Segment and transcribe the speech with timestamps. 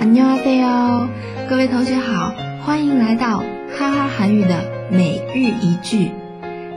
[0.00, 1.08] 안녕하세요，
[1.48, 2.32] 各位同学好，
[2.64, 3.38] 欢迎来到
[3.76, 6.12] 哈哈韩语的每日一句。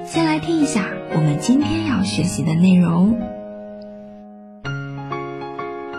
[0.04, 3.20] 先来听一下我们今天要学习的内容。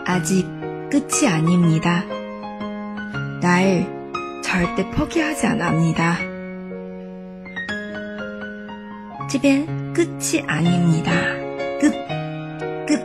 [0.05, 2.03] 아직끝이아닙니다
[3.41, 3.87] 날
[4.43, 6.17] 절대 포기하지 않습니다.
[9.29, 11.13] 这边끝이아닙니다
[11.81, 11.93] 끝
[12.87, 13.01] 끝